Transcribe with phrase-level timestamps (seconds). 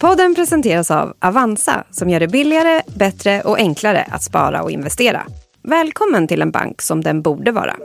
[0.00, 5.26] Podden presenteras av Avanza som gör det billigare, bättre och enklare att spara och investera.
[5.62, 7.76] Välkommen till en bank som den borde vara.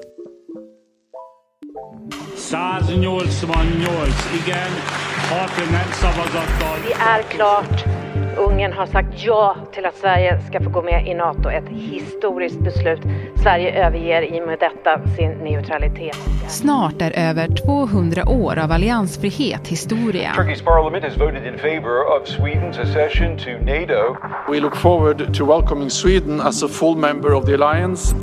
[6.88, 8.03] Det är klart.
[8.38, 11.50] Ungern har sagt ja till att Sverige ska få gå med i Nato.
[11.50, 13.02] Ett historiskt beslut.
[13.36, 16.18] Sverige överger i och med detta sin neutralitet.
[16.48, 20.32] Snart är över 200 år av alliansfrihet historia.
[20.38, 24.16] Turkey's parliament has voted in favor of Sweden's accession to NATO.
[24.52, 28.16] We look forward to welcoming Sweden as a full member of the alliance.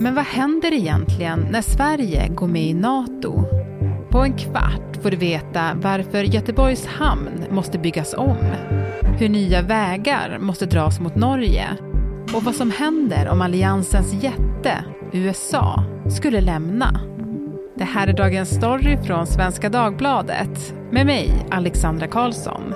[0.00, 3.44] Men vad händer egentligen när Sverige går med i Nato?
[4.10, 8.36] På en kvart får du veta varför Göteborgs hamn måste byggas om,
[9.18, 11.68] hur nya vägar måste dras mot Norge
[12.34, 17.00] och vad som händer om alliansens jätte, USA, skulle lämna.
[17.76, 22.74] Det här är dagens story från Svenska Dagbladet med mig, Alexandra Karlsson.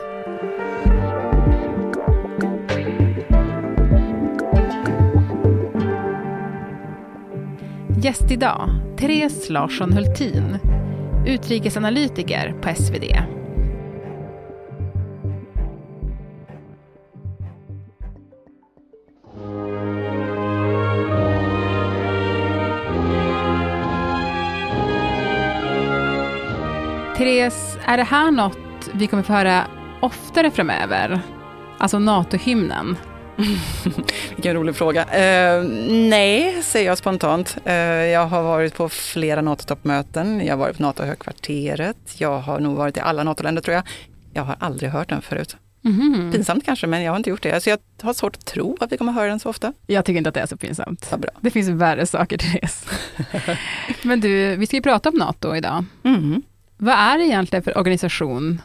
[8.03, 10.59] Gäst idag, Therese Larsson Hultin,
[11.27, 13.05] utrikesanalytiker på SvD.
[27.27, 28.59] Therese, är det här något
[28.95, 29.67] vi kommer få höra
[30.01, 31.21] oftare framöver?
[31.79, 32.97] Alltså NATO-hymnen.
[34.35, 35.05] Vilken rolig fråga.
[35.05, 37.57] Eh, nej, säger jag spontant.
[37.65, 40.47] Eh, jag har varit på flera NATO-toppmöten.
[40.47, 41.97] Jag har varit på NATO-högkvarteret.
[42.19, 43.85] Jag har nog varit i alla NATO-länder tror jag.
[44.33, 45.57] Jag har aldrig hört den förut.
[45.85, 46.33] Mm.
[46.33, 47.53] Pinsamt kanske, men jag har inte gjort det.
[47.53, 49.73] Alltså jag har svårt att tro att vi kommer höra den så ofta.
[49.87, 51.09] Jag tycker inte att det är så pinsamt.
[51.11, 51.31] Ja, bra.
[51.41, 52.87] Det finns värre saker, Therese.
[54.03, 55.85] men du, vi ska ju prata om NATO idag.
[56.05, 56.43] Mm.
[56.77, 58.63] Vad är det egentligen för organisation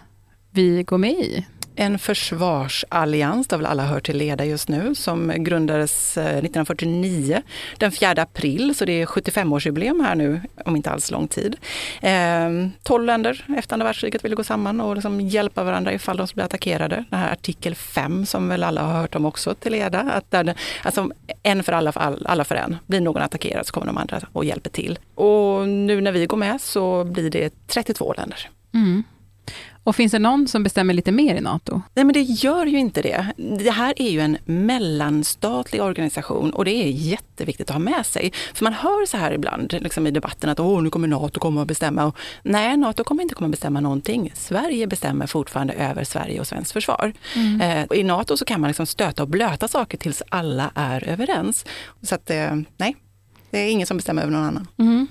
[0.52, 1.46] vi går med i?
[1.76, 7.42] En försvarsallians, det har väl alla hört till leda just nu, som grundades eh, 1949
[7.78, 11.56] den 4 april, så det är 75-årsjubileum här nu om inte alls lång tid.
[12.02, 12.50] Eh,
[12.84, 16.42] 12 länder efter andra världskriget ville gå samman och liksom hjälpa varandra ifall de skulle
[16.42, 17.06] bli attackerade.
[17.10, 20.56] Den här artikel 5 som väl alla har hört om också till leda, att där,
[20.84, 21.10] alltså
[21.44, 22.78] en för alla, för alla, alla för en.
[22.88, 25.00] Blir någon attackerad så kommer de andra och hjälper till.
[25.16, 28.50] Och nu när vi går med så blir det 32 länder.
[28.74, 29.04] Mm.
[29.84, 31.82] Och finns det någon som bestämmer lite mer i NATO?
[31.94, 33.26] Nej men det gör ju inte det.
[33.38, 38.34] Det här är ju en mellanstatlig organisation och det är jätteviktigt att ha med sig.
[38.54, 41.62] För man hör så här ibland liksom i debatten att Åh, nu kommer NATO komma
[41.62, 42.06] och bestämma.
[42.06, 44.32] Och, nej, NATO kommer inte komma att bestämma någonting.
[44.36, 47.14] Sverige bestämmer fortfarande över Sverige och svenskt försvar.
[47.36, 47.62] Mm.
[47.62, 51.66] Eh, I NATO så kan man liksom stöta och blöta saker tills alla är överens.
[52.02, 52.96] Så att, eh, nej,
[53.52, 54.68] det är ingen som bestämmer över någon annan.
[54.78, 55.08] Mm.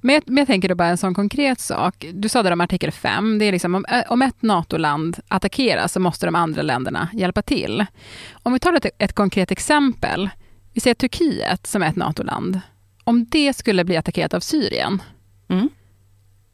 [0.00, 2.06] Men, jag, men jag tänker då bara en sån konkret sak.
[2.12, 6.00] Du sa där om artikel 5, det är liksom om, om ett NATO-land attackeras så
[6.00, 7.86] måste de andra länderna hjälpa till.
[8.32, 10.30] Om vi tar ett, ett konkret exempel.
[10.72, 12.60] Vi ser Turkiet som är ett NATO-land.
[13.04, 15.02] Om det skulle bli attackerat av Syrien,
[15.48, 15.68] mm.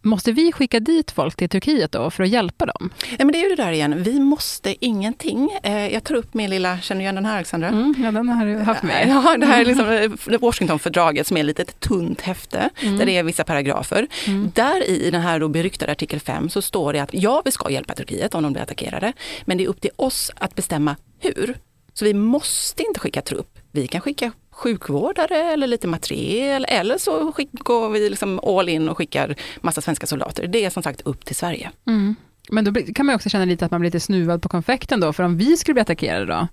[0.03, 2.91] Måste vi skicka dit folk till Turkiet då för att hjälpa dem?
[3.19, 5.51] Ja, men det är ju det där igen, vi måste ingenting.
[5.63, 7.69] Eh, jag tar upp min lilla, känner du igen den här Alexandra?
[7.69, 9.09] Mm, ja, den har du haft med.
[9.09, 9.89] Ja, det här är liksom
[10.33, 12.99] eh, Washingtonfördraget som är lite ett tunt häfte, mm.
[12.99, 14.07] där det är vissa paragrafer.
[14.27, 14.53] Mm.
[14.55, 17.71] Där i den här då beryktade artikel 5 så står det att ja, vi ska
[17.71, 19.13] hjälpa Turkiet om de blir attackerade,
[19.45, 21.55] men det är upp till oss att bestämma hur.
[21.93, 23.59] Så vi måste inte skicka trupp.
[23.73, 28.99] Vi kan skicka sjukvårdare eller lite materiel eller så går vi liksom all in och
[28.99, 30.47] skickar massa svenska soldater.
[30.47, 31.71] Det är som sagt upp till Sverige.
[31.87, 32.15] Mm.
[32.49, 35.13] Men då kan man också känna lite att man blir lite snuvad på konfekten då,
[35.13, 36.49] för om vi skulle bli attackerade då,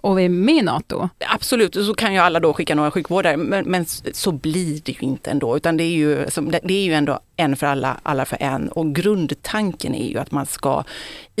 [0.00, 1.08] och vi är med i NATO?
[1.34, 4.98] Absolut, så kan ju alla då skicka några sjukvårdare, men, men så blir det ju
[5.00, 6.26] inte ändå, utan det är ju,
[6.62, 8.68] det är ju ändå en för alla, alla för en.
[8.68, 10.84] Och grundtanken är ju att man ska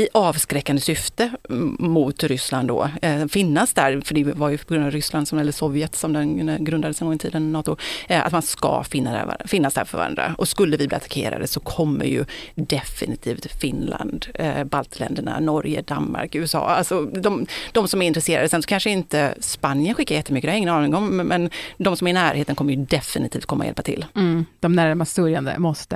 [0.00, 1.30] i avskräckande syfte
[1.78, 5.38] mot Ryssland då eh, finnas där, för det var ju på grund av Ryssland, som,
[5.38, 7.76] eller Sovjet som den eh, grundades en gång i tiden, NATO,
[8.08, 10.34] eh, att man ska finna där, finnas där för varandra.
[10.38, 12.24] Och skulle vi bli attackerade så kommer ju
[12.54, 18.48] definitivt Finland, eh, baltländerna, Norge, Danmark, USA, alltså de, de som är intresserade.
[18.48, 21.96] Sen så kanske inte Spanien skickar jättemycket, det har jag ingen aning om, men de
[21.96, 24.06] som är i närheten kommer ju definitivt komma och hjälpa till.
[24.16, 25.89] Mm, de närmast sörjande måste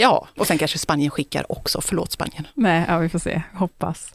[0.00, 1.80] Ja, och sen kanske Spanien skickar också.
[1.80, 2.46] Förlåt Spanien.
[2.54, 3.42] Nej, ja, vi får se.
[3.54, 4.14] Hoppas.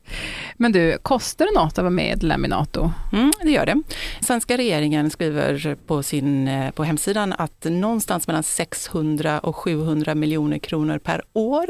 [0.57, 2.91] Men du, kostar det något att vara medlem i NATO?
[3.13, 3.81] Mm, det gör det.
[4.21, 10.57] Svenska regeringen skriver på, sin, eh, på hemsidan att någonstans mellan 600 och 700 miljoner
[10.57, 11.65] kronor per år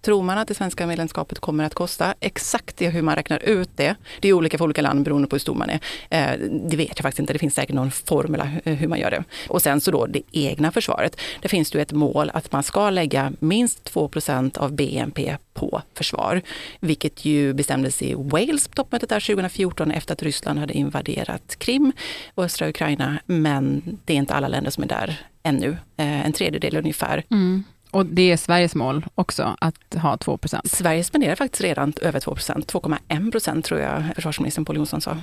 [0.00, 2.14] tror man att det svenska medlemskapet kommer att kosta.
[2.20, 5.36] Exakt det, hur man räknar ut det, det är olika för olika land beroende på
[5.36, 5.80] hur stor man är.
[6.10, 6.38] Eh,
[6.70, 7.32] det vet jag faktiskt inte.
[7.32, 9.24] Det finns säkert någon formel hur man gör det.
[9.48, 11.20] Och sen så då det egna försvaret.
[11.42, 16.42] Det finns ju ett mål att man ska lägga minst 2% av BNP på försvar,
[16.80, 21.92] vilket ju bestämdes i Wales på toppmötet där 2014 efter att Ryssland hade invaderat Krim
[22.34, 23.18] och östra Ukraina.
[23.26, 27.24] Men det är inte alla länder som är där ännu, eh, en tredjedel ungefär.
[27.30, 27.64] Mm.
[27.90, 32.66] Och det är Sveriges mål också, att ha 2% Sverige spenderar faktiskt redan över 2%
[32.66, 35.16] 2,1 procent tror jag försvarsministern Pål Jonsson sa.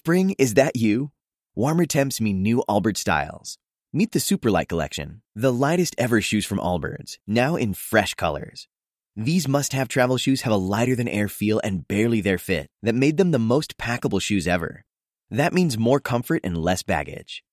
[0.00, 1.08] Spring, is that you?
[1.56, 3.63] Warmer temps mean new Allbirds styles.
[3.96, 8.66] Meet the Superlight Collection, the lightest ever shoes from Allbirds, now in fresh colors.
[9.14, 12.66] These must have travel shoes have a lighter than air feel and barely their fit
[12.82, 14.84] that made them the most packable shoes ever.
[15.30, 17.44] That means more comfort and less baggage.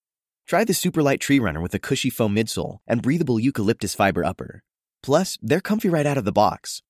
[0.47, 4.63] Try the Superlight Tree Runner with a cushy foam midsole and breathable eucalyptus fiber upper.
[5.03, 6.81] Plus, they're comfy right out of the box.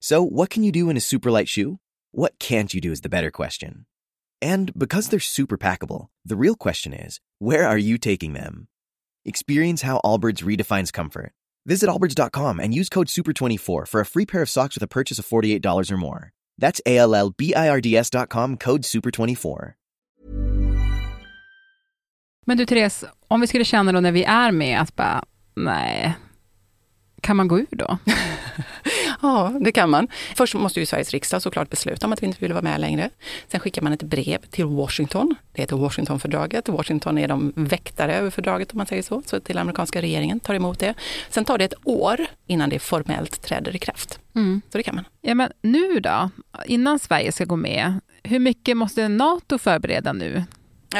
[0.00, 1.78] So, what can you do in a superlight shoe?
[2.10, 3.86] What can't you do is the better question.
[4.42, 8.68] And because they're super packable, the real question is where are you taking them?
[9.28, 11.32] Experience how Allbirds redefines comfort.
[11.66, 15.18] Visit allbirds.com and use code SUPER24 for a free pair of socks with a purchase
[15.18, 16.32] of $48 or more.
[16.56, 19.72] That's A L L B I R D S.com code SUPER24.
[22.46, 25.24] Men du Therese, om vi skulle känna då när vi är med att bara,
[25.56, 26.14] nej,
[27.20, 27.98] kan man gå ur då?
[29.20, 30.08] Ja, det kan man.
[30.36, 33.10] Först måste ju Sveriges riksdag såklart besluta om att vi inte vill vara med längre.
[33.48, 35.34] Sen skickar man ett brev till Washington.
[35.52, 36.68] Det heter Washingtonfördraget.
[36.68, 39.22] Washington är de väktare över fördraget om man säger så.
[39.26, 40.94] Så till amerikanska regeringen tar emot det.
[41.30, 44.18] Sen tar det ett år innan det formellt träder i kraft.
[44.34, 44.62] Mm.
[44.72, 45.04] Så det kan man.
[45.20, 46.30] Ja, men nu då?
[46.66, 50.44] Innan Sverige ska gå med, hur mycket måste NATO förbereda nu?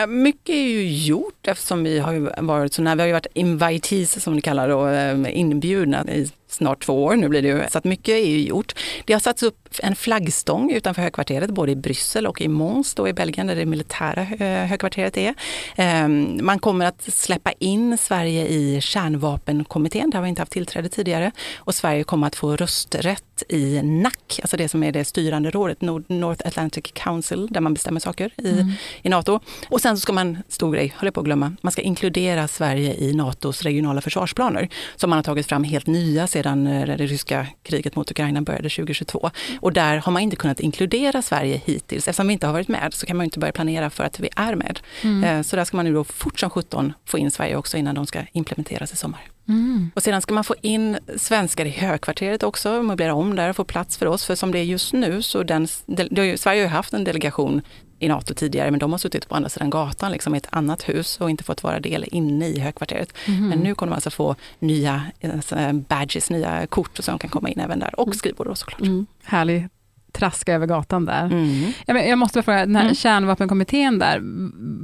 [0.08, 4.34] Mycket är ju gjort eftersom vi har varit så när vi har varit invitees som
[4.36, 7.84] det kallar det, eh, inbjudna i snart två år nu blir det ju, så att
[7.84, 8.74] mycket är ju gjort.
[9.04, 13.08] Det har satts upp en flaggstång utanför högkvarteret, både i Bryssel och i Mons då
[13.08, 14.24] i Belgien, där det militära
[14.64, 15.34] högkvarteret är.
[15.76, 20.88] Ehm, man kommer att släppa in Sverige i kärnvapenkommittén, där har vi inte haft tillträde
[20.88, 21.32] tidigare.
[21.56, 25.80] Och Sverige kommer att få rösträtt i NAC, alltså det som är det styrande rådet,
[25.80, 28.72] North Atlantic Council, där man bestämmer saker i, mm.
[29.02, 29.40] i NATO.
[29.68, 32.94] Och sen så ska man, stor grej, håller på att glömma, man ska inkludera Sverige
[32.94, 37.46] i NATOs regionala försvarsplaner, som man har tagit fram helt nya sedan eh, det ryska
[37.62, 39.30] kriget mot Ukraina började 2022.
[39.60, 42.08] Och där har man inte kunnat inkludera Sverige hittills.
[42.08, 44.28] Eftersom vi inte har varit med så kan man inte börja planera för att vi
[44.36, 44.80] är med.
[45.02, 45.24] Mm.
[45.24, 47.94] Eh, så där ska man nu då fort som 17 få in Sverige också innan
[47.94, 49.20] de ska implementeras i sommar.
[49.48, 49.90] Mm.
[49.94, 53.64] Och sedan ska man få in svenskar i högkvarteret också, möblera om där och få
[53.64, 54.24] plats för oss.
[54.24, 57.62] För som det är just nu så den, Sverige har ju haft en delegation
[57.98, 60.88] i NATO tidigare, men de har suttit på andra sidan gatan liksom, i ett annat
[60.88, 63.12] hus och inte fått vara del inne i högkvarteret.
[63.26, 63.48] Mm.
[63.48, 65.02] Men nu kommer de alltså få nya
[65.34, 68.18] alltså, badges, nya kort så de kan komma in även där och mm.
[68.18, 68.80] skrivbord såklart.
[68.80, 69.06] Mm.
[69.24, 69.68] Härlig
[70.12, 71.24] traska över gatan där.
[71.24, 71.72] Mm.
[71.86, 72.94] Jag, jag måste fråga, den här mm.
[72.94, 74.20] kärnvapenkommittén där,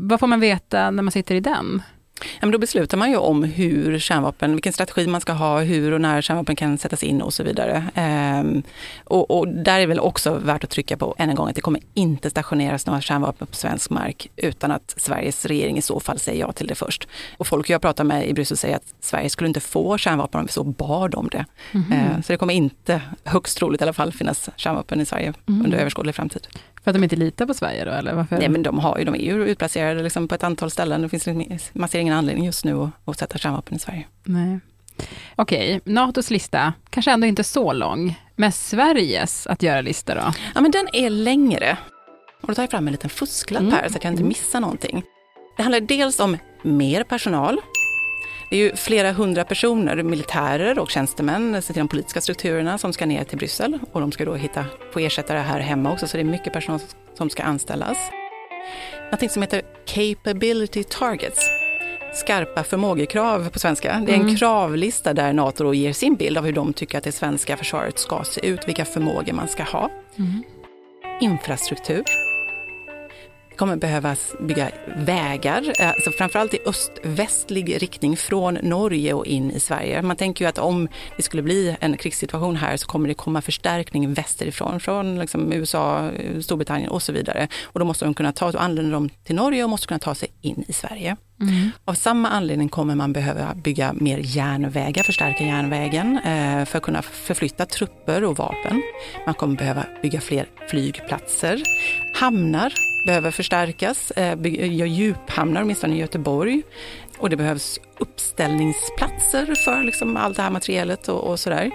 [0.09, 1.83] vad får man veta när man sitter i den?
[2.45, 6.01] Men då beslutar man ju om hur kärnvapen, vilken strategi man ska ha, hur och
[6.01, 7.85] när kärnvapen kan sättas in och så vidare.
[7.95, 8.63] Ehm,
[9.05, 11.61] och, och, där är väl också värt att trycka på än en gång att det
[11.61, 16.19] kommer inte stationeras några kärnvapen på svensk mark utan att Sveriges regering i så fall
[16.19, 17.09] säger ja till det först.
[17.37, 20.47] Och folk jag pratar med i Bryssel säger att Sverige skulle inte få kärnvapen om
[20.47, 21.45] vi så bad om det.
[21.73, 22.15] Mm -hmm.
[22.15, 25.65] ehm, så det kommer inte, högst troligt i alla fall, finnas kärnvapen i Sverige mm.
[25.65, 26.47] under överskådlig framtid.
[26.85, 28.39] För att de inte litar på Sverige då, eller varför?
[28.39, 31.03] Nej men de, har ju, de är ju utplacerade liksom på ett antal ställen.
[31.03, 34.07] Det finns, man ser ingen anledning just nu att, att sätta kärnvapen i Sverige.
[34.25, 34.61] Nej.
[35.37, 40.33] Okej, NATOs lista kanske ändå inte så lång, men Sveriges att göra-lista då?
[40.55, 41.77] Ja men den är längre.
[42.43, 43.73] Och då tar jag fram en liten fusklapp mm.
[43.73, 44.29] här så att jag inte mm.
[44.29, 45.03] missar någonting.
[45.57, 47.61] Det handlar dels om mer personal,
[48.51, 53.07] det är ju flera hundra personer, militärer och tjänstemän, till de politiska strukturerna som ska
[53.07, 56.23] ner till Bryssel och de ska då hitta på ersättare här hemma också, så det
[56.23, 56.81] är mycket personal
[57.15, 57.99] som ska anställas.
[59.05, 61.49] Någonting som heter Capability Targets,
[62.15, 64.03] skarpa förmågekrav på svenska.
[64.07, 64.37] Det är en mm.
[64.37, 68.25] kravlista där NATO ger sin bild av hur de tycker att det svenska försvaret ska
[68.25, 69.91] se ut, vilka förmågor man ska ha.
[70.19, 70.43] Mm.
[71.21, 72.05] Infrastruktur
[73.55, 79.61] det kommer behövas bygga vägar, alltså framförallt i öst-västlig riktning från Norge och in i
[79.61, 80.03] Sverige.
[80.03, 83.43] Man tänker ju att om det skulle bli en krigssituation här så kommer det komma
[83.43, 87.49] förstärkning västerifrån, från liksom USA, Storbritannien och så vidare.
[87.63, 90.29] Och då måste de kunna ta, anländer de till Norge och måste kunna ta sig
[90.41, 91.17] in i Sverige.
[91.41, 91.71] Mm.
[91.85, 97.03] Av samma anledning kommer man behöva bygga mer järnvägar, förstärka järnvägen eh, för att kunna
[97.03, 98.83] förflytta trupper och vapen.
[99.27, 101.63] Man kommer behöva bygga fler flygplatser.
[102.15, 102.73] Hamnar
[103.07, 106.63] behöver förstärkas, eh, eh, gör djuphamnar, åtminstone i Göteborg.
[107.19, 111.71] Och det behövs uppställningsplatser för liksom allt det här materialet och, och sådär.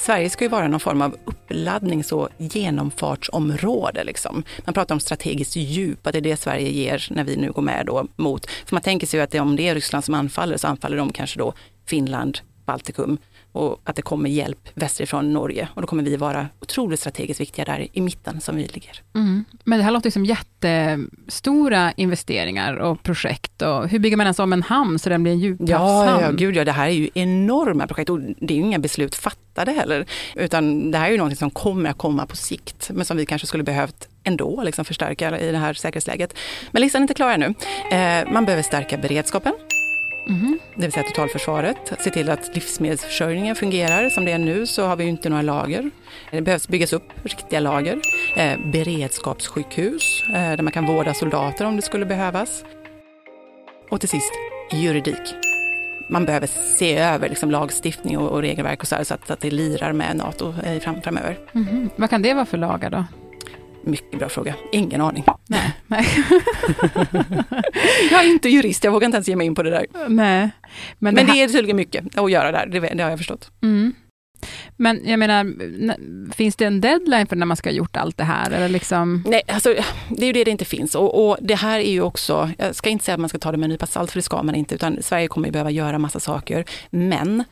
[0.00, 4.04] Sverige ska ju vara någon form av uppladdnings och genomfartsområde.
[4.04, 4.44] Liksom.
[4.64, 7.62] Man pratar om strategiskt djup, att det är det Sverige ger när vi nu går
[7.62, 8.46] med då mot...
[8.46, 11.12] För man tänker sig ju att om det är Ryssland som anfaller så anfaller de
[11.12, 11.52] kanske då
[11.86, 13.18] Finland, Baltikum,
[13.52, 15.68] och att det kommer hjälp västerifrån Norge.
[15.74, 19.02] Och då kommer vi vara otroligt strategiskt viktiga där i mitten som vi ligger.
[19.14, 19.44] Mm.
[19.64, 23.62] Men det här låter som jättestora investeringar och projekt.
[23.62, 26.20] Och hur bygger man ens om en hamn så den blir en djuphavshamn?
[26.20, 28.78] Ja, ja, gud ja, det här är ju enorma projekt och det är ju inga
[28.78, 30.06] beslut fattade heller.
[30.34, 33.26] Utan det här är ju något som kommer att komma på sikt, men som vi
[33.26, 36.34] kanske skulle behövt ändå liksom förstärka i det här säkerhetsläget.
[36.70, 37.54] Men listan är inte klar ännu.
[37.90, 39.52] Eh, man behöver stärka beredskapen.
[40.28, 40.58] Mm.
[40.74, 41.76] Det vill säga totalförsvaret.
[41.98, 44.10] Se till att livsmedelsförsörjningen fungerar.
[44.10, 45.90] Som det är nu så har vi ju inte några lager.
[46.30, 48.00] Det behövs byggas upp riktiga lager.
[48.36, 52.64] Eh, beredskapssjukhus eh, där man kan vårda soldater om det skulle behövas.
[53.90, 54.32] Och till sist
[54.72, 55.34] juridik.
[56.08, 59.40] Man behöver se över liksom, lagstiftning och, och regelverk och så, här, så att, att,
[59.40, 61.38] det lirar med NATO eh, fram, framöver.
[61.54, 61.90] Mm.
[61.96, 63.04] Vad kan det vara för lagar då?
[63.82, 64.54] Mycket bra fråga.
[64.72, 65.24] Ingen aning.
[65.46, 65.72] Nej.
[65.86, 66.06] Nej.
[68.10, 69.86] jag är inte jurist, jag vågar inte ens ge mig in på det där.
[70.08, 70.50] Nej.
[70.98, 73.50] Men, det, Men det är tydligen mycket att göra där, det, det har jag förstått.
[73.62, 73.94] Mm.
[74.76, 75.54] Men jag menar,
[76.32, 78.50] finns det en deadline för när man ska ha gjort allt det här?
[78.50, 79.24] Eller liksom?
[79.26, 79.74] Nej, alltså,
[80.08, 80.94] det är ju det det inte finns.
[80.94, 83.52] Och, och, det här är ju också, jag ska inte säga att man ska ta
[83.52, 85.70] det med en nypa salt, för det ska man inte, utan Sverige kommer ju behöva
[85.70, 86.64] göra massa saker.
[86.90, 87.44] Men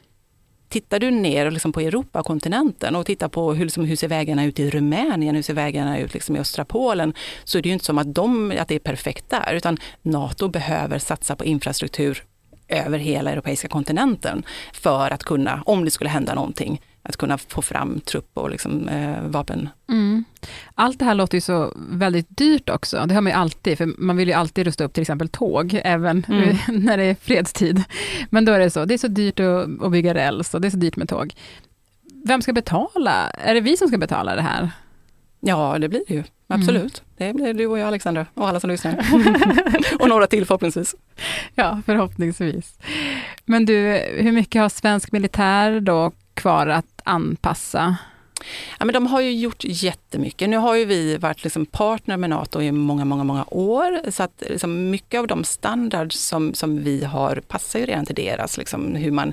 [0.69, 4.45] Tittar du ner liksom på Europa, kontinenten och tittar på hur, liksom, hur ser vägarna
[4.45, 7.73] ut i Rumänien, hur ser vägarna ut liksom i östra Polen, så är det ju
[7.73, 12.25] inte som att, de, att det är perfekt där, utan NATO behöver satsa på infrastruktur
[12.69, 17.63] över hela europeiska kontinenten för att kunna, om det skulle hända någonting, att kunna få
[17.63, 19.69] fram trupp och liksom, eh, vapen.
[19.89, 20.25] Mm.
[20.75, 23.05] Allt det här låter ju så väldigt dyrt också.
[23.07, 25.81] Det har man ju alltid, för man vill ju alltid rusta upp till exempel tåg,
[25.85, 26.57] även mm.
[26.85, 27.85] när det är fredstid.
[28.31, 30.69] Men då är det så, det är så dyrt att, att bygga räls och det
[30.69, 31.35] är så dyrt med tåg.
[32.25, 33.31] Vem ska betala?
[33.31, 34.71] Är det vi som ska betala det här?
[35.41, 36.25] Ja, det blir det ju.
[36.47, 37.03] Absolut.
[37.19, 37.37] Mm.
[37.37, 39.07] Det blir du och jag, Alexandra, och alla som lyssnar.
[40.01, 40.95] och några till förhoppningsvis.
[41.55, 42.79] Ja, förhoppningsvis.
[43.45, 43.75] Men du,
[44.19, 47.97] hur mycket har svensk militär då kvar att anpassa?
[48.79, 50.49] Ja, men de har ju gjort jättemycket.
[50.49, 54.11] Nu har ju vi varit liksom partner med NATO i många, många, många år.
[54.11, 58.15] Så att liksom mycket av de standards som, som vi har passar ju redan till
[58.15, 58.59] deras.
[58.59, 59.33] Liksom hur man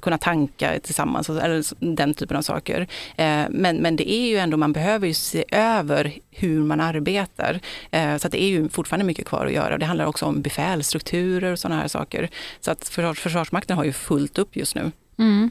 [0.00, 1.64] kunna tanka tillsammans, eller
[1.96, 2.80] den typen av saker.
[3.16, 7.60] Eh, men, men det är ju ändå, man behöver ju se över hur man arbetar.
[7.90, 9.78] Eh, så att det är ju fortfarande mycket kvar att göra.
[9.78, 12.30] Det handlar också om befälsstrukturer och sådana här saker.
[12.60, 14.90] Så att Försvarsmakten har ju fullt upp just nu.
[15.18, 15.50] Mm.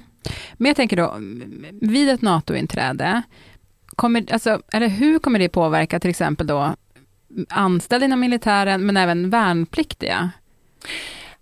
[0.53, 1.17] Men jag tänker då,
[1.87, 3.21] vid ett NATO-inträde,
[3.95, 6.75] kommer, alltså, eller hur kommer det påverka till exempel då
[7.49, 10.31] anställda inom militären, men även värnpliktiga?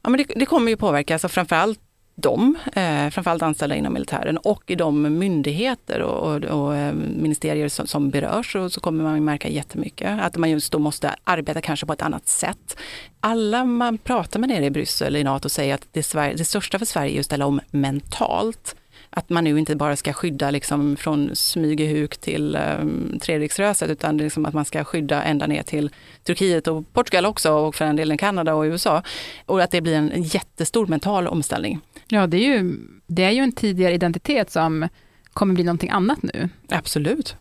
[0.01, 1.80] Ja, men det, det kommer ju påverka, alltså framförallt
[2.15, 7.69] dem, eh, framförallt anställda inom militären och i de myndigheter och, och, och eh, ministerier
[7.69, 11.62] som, som berörs Och så kommer man märka jättemycket att man just då måste arbeta
[11.62, 12.77] kanske på ett annat sätt.
[13.19, 16.79] Alla man pratar med nere i Bryssel i NATO säger att det, Sverige, det största
[16.79, 18.75] för Sverige är att ställa om mentalt
[19.10, 24.45] att man nu inte bara ska skydda liksom från Smygehuk till um, Treriksröset utan liksom
[24.45, 25.89] att man ska skydda ända ner till
[26.24, 29.03] Turkiet och Portugal också och för en delen Kanada och USA.
[29.45, 31.81] Och att det blir en jättestor mental omställning.
[32.07, 34.89] Ja, det är ju, det är ju en tidigare identitet som
[35.33, 36.50] kommer bli någonting annat nu.
[36.69, 37.35] Absolut.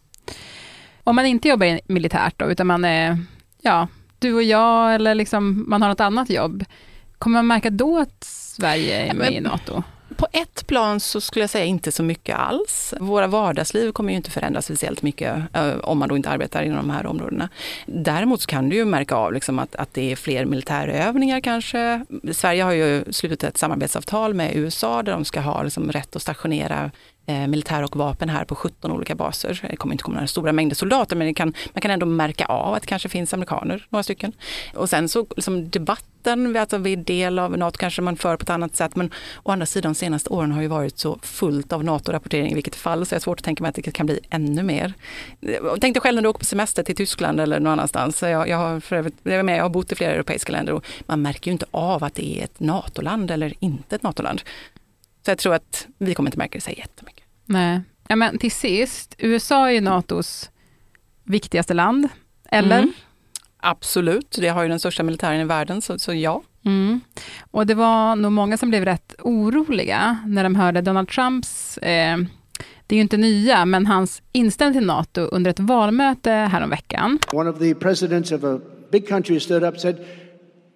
[1.04, 3.18] Om man inte jobbar militärt då, utan man är,
[3.62, 6.64] ja, du och jag eller liksom man har något annat jobb,
[7.18, 9.83] kommer man märka då att Sverige är med i NATO?
[10.16, 12.94] På ett plan så skulle jag säga inte så mycket alls.
[13.00, 16.76] Våra vardagsliv kommer ju inte förändras speciellt mycket eh, om man då inte arbetar inom
[16.76, 17.49] de här områdena.
[17.87, 22.04] Däremot så kan du ju märka av liksom att, att det är fler militärövningar kanske.
[22.33, 26.23] Sverige har ju slutit ett samarbetsavtal med USA där de ska ha liksom rätt att
[26.23, 26.90] stationera
[27.26, 29.66] Eh, militär och vapen här på 17 olika baser.
[29.71, 32.75] Det kommer inte komma några stora mängder soldater men kan, man kan ändå märka av
[32.75, 34.33] att det kanske finns amerikaner, några stycken.
[34.75, 38.50] Och sen så liksom debatten, alltså är del av NATO kanske man för på ett
[38.50, 39.11] annat sätt men
[39.43, 42.76] å andra sidan de senaste åren har ju varit så fullt av NATO-rapportering i vilket
[42.76, 44.93] fall så jag har svårt att tänka mig att det kan bli ännu mer.
[45.81, 48.23] Tänk dig själv när du åker på semester till Tyskland eller någon annanstans.
[48.23, 50.85] Jag, jag har för övrigt, jag, med, jag har bott i flera europeiska länder och
[51.07, 54.43] man märker ju inte av att det är ett NATO-land eller inte ett NATO-land.
[55.25, 57.25] Så jag tror att vi kommer inte märka det så jättemycket.
[57.47, 60.50] Nej, ja, men till sist, USA är ju NATOs
[61.25, 62.09] viktigaste land,
[62.50, 62.78] eller?
[62.78, 62.93] Mm.
[63.57, 66.43] Absolut, det har ju den största militären i världen, så, så ja.
[66.64, 67.00] Mm.
[67.50, 72.19] Och det var nog många som blev rätt oroliga när de hörde Donald Trumps, eh,
[72.87, 77.19] det är ju inte nya, men hans inställning till NATO under ett valmöte häromveckan.
[77.33, 78.61] One of the presidents of a
[78.93, 79.97] big country stood up and said,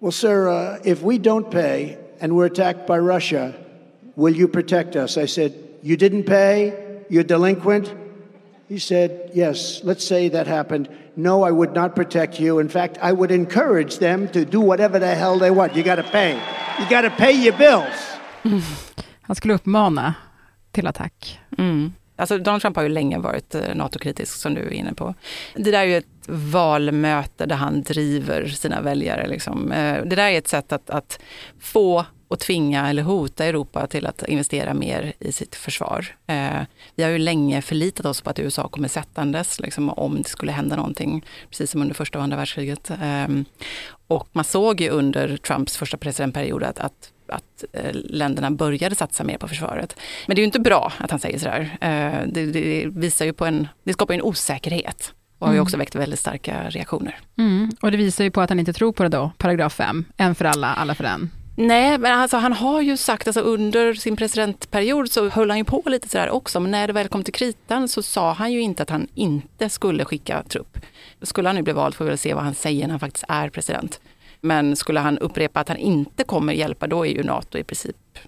[0.01, 3.53] well sir, uh, if we don't pay and we're attacked by Russia,
[4.19, 5.17] Will you protect us?
[5.17, 6.73] I said, You didn't pay?
[7.09, 7.93] You're delinquent?
[8.67, 10.89] He said, Yes, let's say that happened.
[11.15, 12.59] No, I would not protect you.
[12.59, 15.75] In fact, I would encourage them to do whatever the hell they want.
[15.75, 16.31] You got to pay.
[16.79, 18.19] You got to pay your bills.
[19.21, 20.13] Han skulle uppmana
[20.71, 21.39] till attack.
[21.57, 21.93] Mm.
[22.15, 25.13] Alltså Donald Trump har ju länge varit eh, NATO-kritisk som du är inne på.
[25.55, 29.27] Det där är ju ett valmöte där han driver sina väljare.
[29.27, 29.71] Liksom.
[29.71, 31.19] Eh, det där är ett sätt att, att
[31.59, 36.05] få och tvinga eller hota Europa till att investera mer i sitt försvar.
[36.27, 36.61] Eh,
[36.95, 40.51] vi har ju länge förlitat oss på att USA kommer sättandes liksom, om det skulle
[40.51, 42.89] hända någonting, precis som under första och andra världskriget.
[42.89, 43.27] Eh,
[44.07, 49.23] och man såg ju under Trumps första presidentperiod att, att att eh, länderna började satsa
[49.23, 49.95] mer på försvaret.
[50.27, 51.77] Men det är ju inte bra att han säger sådär.
[51.81, 55.63] Eh, det, det visar ju på en, det skapar en osäkerhet och har ju mm.
[55.63, 57.19] också väckt väldigt starka reaktioner.
[57.37, 57.71] Mm.
[57.81, 60.35] Och det visar ju på att han inte tror på det då, paragraf 5, en
[60.35, 61.31] för alla, alla för en.
[61.61, 65.63] Nej, men alltså, han har ju sagt, alltså, under sin presidentperiod så höll han ju
[65.63, 68.61] på lite sådär också, men när det väl kom till kritan så sa han ju
[68.61, 70.77] inte att han inte skulle skicka trupp.
[71.21, 73.25] Skulle han nu bli vald får vi väl se vad han säger när han faktiskt
[73.27, 73.99] är president.
[74.41, 78.19] Men skulle han upprepa att han inte kommer hjälpa, då är ju NATO i princip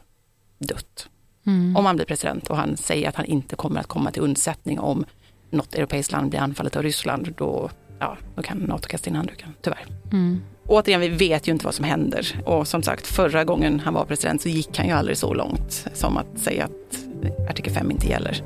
[0.58, 1.10] dött.
[1.46, 1.76] Mm.
[1.76, 4.80] Om han blir president och han säger att han inte kommer att komma till undsättning
[4.80, 5.06] om
[5.50, 7.70] något europeiskt land blir anfallet av Ryssland, då,
[8.00, 9.86] ja, då kan NATO kasta in handduken, tyvärr.
[10.12, 10.42] Mm.
[10.72, 12.42] Återigen, vi vet ju inte vad som händer.
[12.46, 15.88] Och som sagt, förra gången han var president så gick han ju aldrig så långt
[15.94, 18.44] som att säga att artikel 5 inte gäller.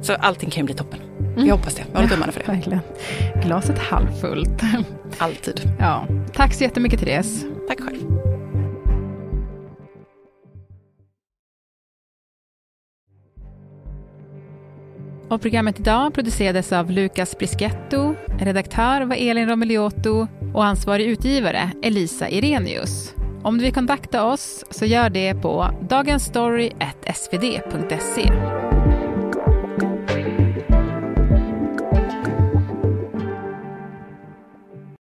[0.00, 1.00] Så allting kan ju bli toppen.
[1.18, 1.46] Mm.
[1.46, 1.84] Jag hoppas det.
[1.92, 2.52] Jag håller tummarna för det.
[2.52, 2.80] Verkligen.
[3.44, 4.62] Glaset halvfullt.
[5.18, 5.60] Alltid.
[5.78, 6.06] Ja.
[6.32, 7.44] Tack så jättemycket Therese.
[7.68, 7.98] Tack själv.
[15.28, 20.26] Och programmet idag producerades av Lukas Brisketto, redaktör var Elin Romeliotto
[20.58, 23.14] och ansvarig utgivare Elisa Irenius.
[23.42, 28.57] Om du vill kontakta oss så gör det på dagensstory.svd.se.